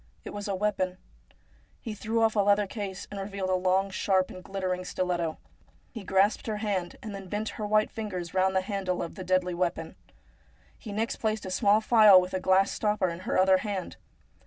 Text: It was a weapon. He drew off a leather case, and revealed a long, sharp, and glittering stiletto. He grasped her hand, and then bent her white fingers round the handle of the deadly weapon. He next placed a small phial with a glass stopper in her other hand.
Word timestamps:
It 0.23 0.33
was 0.33 0.47
a 0.47 0.55
weapon. 0.55 0.97
He 1.79 1.93
drew 1.93 2.23
off 2.23 2.35
a 2.35 2.39
leather 2.39 2.65
case, 2.65 3.07
and 3.11 3.19
revealed 3.19 3.51
a 3.51 3.53
long, 3.55 3.91
sharp, 3.91 4.31
and 4.31 4.43
glittering 4.43 4.83
stiletto. 4.83 5.37
He 5.91 6.03
grasped 6.03 6.47
her 6.47 6.57
hand, 6.57 6.95
and 7.03 7.13
then 7.13 7.27
bent 7.29 7.49
her 7.49 7.67
white 7.67 7.91
fingers 7.91 8.33
round 8.33 8.55
the 8.55 8.61
handle 8.61 9.03
of 9.03 9.13
the 9.13 9.23
deadly 9.23 9.53
weapon. 9.53 9.95
He 10.75 10.91
next 10.91 11.17
placed 11.17 11.45
a 11.45 11.51
small 11.51 11.81
phial 11.81 12.19
with 12.19 12.33
a 12.33 12.39
glass 12.39 12.71
stopper 12.71 13.09
in 13.09 13.19
her 13.29 13.37
other 13.37 13.57
hand. 13.57 13.97